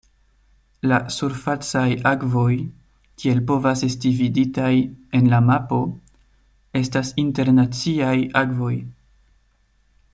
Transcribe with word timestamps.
La 0.91 0.97
surfacaj 1.15 1.83
akvoj, 2.11 2.53
kiel 3.23 3.41
povas 3.51 3.83
esti 3.89 4.13
viditaj 4.21 4.71
en 5.19 5.29
la 5.35 5.41
mapo, 5.51 5.81
estas 6.81 7.13
internaciaj 7.25 8.17
akvoj. 8.43 8.73